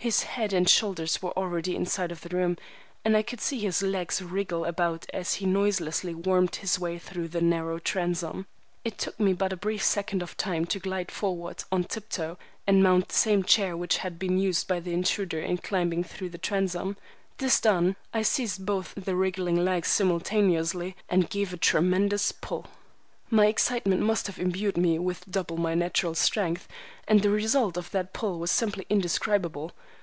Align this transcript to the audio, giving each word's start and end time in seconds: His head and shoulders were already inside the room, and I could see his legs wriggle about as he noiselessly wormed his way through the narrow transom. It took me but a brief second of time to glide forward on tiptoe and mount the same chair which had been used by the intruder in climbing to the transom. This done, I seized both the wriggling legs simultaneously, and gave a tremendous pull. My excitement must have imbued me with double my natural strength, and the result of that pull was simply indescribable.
His 0.00 0.22
head 0.22 0.54
and 0.54 0.66
shoulders 0.66 1.20
were 1.20 1.36
already 1.38 1.76
inside 1.76 2.08
the 2.10 2.34
room, 2.34 2.56
and 3.04 3.14
I 3.14 3.20
could 3.20 3.38
see 3.38 3.60
his 3.60 3.82
legs 3.82 4.22
wriggle 4.22 4.64
about 4.64 5.04
as 5.12 5.34
he 5.34 5.44
noiselessly 5.44 6.14
wormed 6.14 6.56
his 6.56 6.78
way 6.78 6.98
through 6.98 7.28
the 7.28 7.42
narrow 7.42 7.78
transom. 7.78 8.46
It 8.82 8.96
took 8.96 9.20
me 9.20 9.34
but 9.34 9.52
a 9.52 9.58
brief 9.58 9.82
second 9.82 10.22
of 10.22 10.38
time 10.38 10.64
to 10.68 10.78
glide 10.78 11.10
forward 11.10 11.64
on 11.70 11.84
tiptoe 11.84 12.38
and 12.66 12.82
mount 12.82 13.08
the 13.08 13.14
same 13.14 13.42
chair 13.42 13.76
which 13.76 13.98
had 13.98 14.18
been 14.18 14.38
used 14.38 14.66
by 14.66 14.80
the 14.80 14.94
intruder 14.94 15.38
in 15.40 15.58
climbing 15.58 16.04
to 16.04 16.30
the 16.30 16.38
transom. 16.38 16.96
This 17.36 17.60
done, 17.60 17.96
I 18.14 18.22
seized 18.22 18.64
both 18.64 18.94
the 18.94 19.14
wriggling 19.14 19.62
legs 19.62 19.88
simultaneously, 19.88 20.96
and 21.10 21.28
gave 21.28 21.52
a 21.52 21.58
tremendous 21.58 22.32
pull. 22.32 22.68
My 23.32 23.46
excitement 23.46 24.00
must 24.00 24.26
have 24.26 24.40
imbued 24.40 24.76
me 24.76 24.98
with 24.98 25.30
double 25.30 25.56
my 25.56 25.72
natural 25.76 26.16
strength, 26.16 26.66
and 27.06 27.22
the 27.22 27.30
result 27.30 27.76
of 27.76 27.92
that 27.92 28.12
pull 28.12 28.40
was 28.40 28.50
simply 28.50 28.86
indescribable. 28.90 29.70